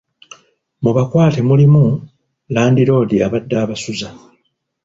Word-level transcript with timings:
Mu 0.83 0.91
bakwate 0.95 1.39
mulimu; 1.49 1.85
Landiroodi 2.53 3.17
abadde 3.27 3.55
abasuza. 3.63 4.07